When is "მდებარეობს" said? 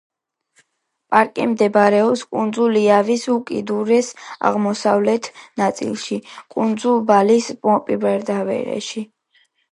1.49-2.21